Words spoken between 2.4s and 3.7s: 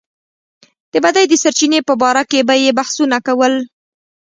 به يې بحثونه کول.